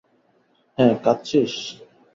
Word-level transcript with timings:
হ্যাঁ, 0.77 0.93
কাদছিস। 1.03 1.53